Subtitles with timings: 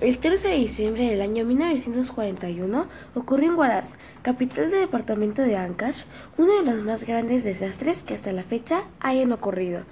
[0.00, 6.04] El 13 de diciembre del año 1941 ocurrió en Huaraz, capital del departamento de Ancash,
[6.36, 9.82] uno de los más grandes desastres que hasta la fecha hayan ocurrido.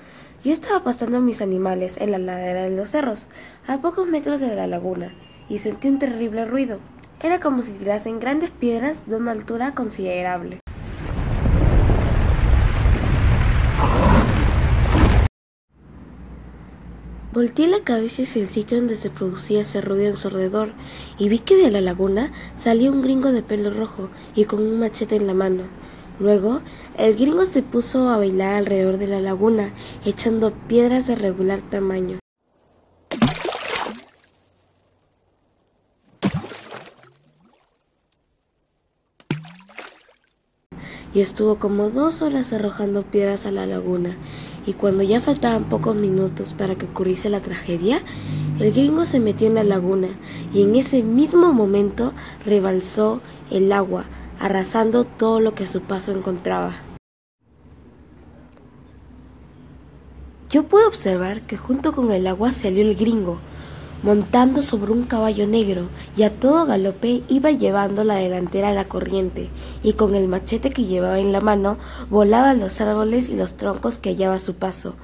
[0.44, 3.26] Yo estaba pastando mis animales en la ladera de los cerros,
[3.66, 5.12] a pocos metros de la laguna,
[5.48, 6.78] y sentí un terrible ruido.
[7.20, 10.60] Era como si tirasen grandes piedras de una altura considerable.
[17.36, 20.72] Volteé la cabeza hacia el sitio donde se producía ese ruido ensordecedor
[21.18, 24.80] y vi que de la laguna salía un gringo de pelo rojo y con un
[24.80, 25.64] machete en la mano.
[26.18, 26.62] Luego,
[26.96, 29.74] el gringo se puso a bailar alrededor de la laguna,
[30.06, 32.20] echando piedras de regular tamaño.
[41.16, 44.18] y estuvo como dos horas arrojando piedras a la laguna,
[44.66, 48.02] y cuando ya faltaban pocos minutos para que ocurriese la tragedia,
[48.58, 50.08] el gringo se metió en la laguna
[50.52, 52.12] y en ese mismo momento
[52.44, 54.06] rebalsó el agua,
[54.40, 56.76] arrasando todo lo que a su paso encontraba.
[60.50, 63.38] Yo pude observar que junto con el agua salió el gringo,
[64.02, 68.88] montando sobre un caballo negro, y a todo galope iba llevando la delantera a la
[68.88, 69.50] corriente,
[69.82, 71.78] y con el machete que llevaba en la mano
[72.10, 74.96] volaba los árboles y los troncos que hallaba a su paso.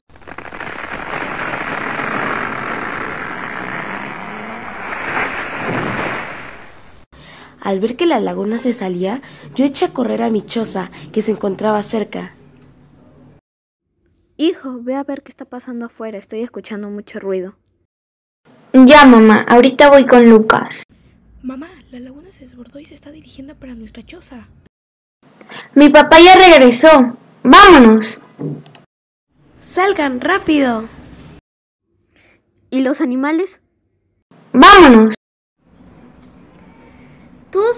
[7.60, 9.22] Al ver que la laguna se salía,
[9.54, 12.34] yo eché a correr a mi choza, que se encontraba cerca.
[14.36, 17.54] Hijo, ve a ver qué está pasando afuera, estoy escuchando mucho ruido.
[18.74, 20.84] Ya, mamá, ahorita voy con Lucas.
[21.42, 24.48] Mamá, la laguna se desbordó y se está dirigiendo para nuestra choza.
[25.74, 27.18] Mi papá ya regresó.
[27.42, 28.18] Vámonos.
[29.58, 30.88] Salgan rápido.
[32.70, 33.60] ¿Y los animales?
[34.52, 35.14] Vámonos.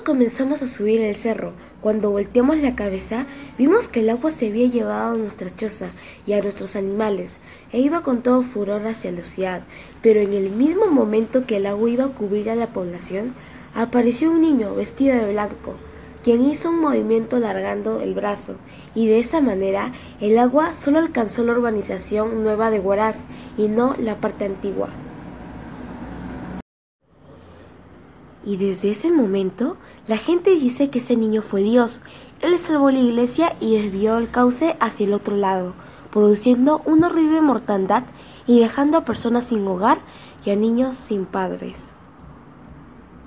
[0.03, 1.53] Comenzamos a subir el cerro.
[1.81, 5.93] Cuando volteamos la cabeza, vimos que el agua se había llevado a nuestra choza
[6.27, 7.39] y a nuestros animales,
[7.73, 9.63] e iba con todo furor hacia la ciudad.
[10.03, 13.35] Pero en el mismo momento que el agua iba a cubrir a la población,
[13.75, 15.75] apareció un niño vestido de blanco,
[16.23, 18.57] quien hizo un movimiento alargando el brazo,
[18.95, 23.27] y de esa manera el agua solo alcanzó la urbanización nueva de Huaraz
[23.57, 24.89] y no la parte antigua.
[28.47, 32.03] Y desde ese momento, la gente dice que ese niño fue Dios.
[32.41, 35.75] Él salvó la iglesia y desvió el cauce hacia el otro lado,
[36.13, 38.05] produciendo una horrible mortandad
[38.47, 39.99] y dejando a personas sin hogar
[40.45, 41.95] y a niños sin padres.